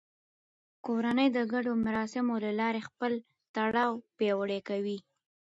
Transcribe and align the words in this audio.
کورنۍ 0.85 1.27
د 1.37 1.39
ګډو 1.51 1.71
مراسمو 1.85 2.35
له 2.45 2.51
لارې 2.59 2.81
خپل 2.89 3.11
تړاو 3.55 3.91
پیاوړی 4.17 4.59
کوي 4.69 4.97